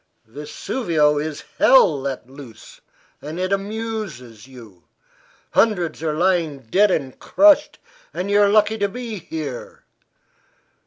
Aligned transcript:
Vesuvio 0.25 1.19
is 1.19 1.43
hell 1.59 2.01
let 2.01 2.27
loose; 2.27 2.81
and 3.21 3.39
it 3.39 3.53
amuses 3.53 4.47
you. 4.47 4.85
Hundreds 5.51 6.01
are 6.01 6.13
lying 6.15 6.57
dead 6.57 6.89
and 6.89 7.19
crushed; 7.19 7.77
and 8.11 8.31
you 8.31 8.41
are 8.41 8.49
lucky 8.49 8.79
to 8.79 8.89
be 8.89 9.19
here. 9.19 9.85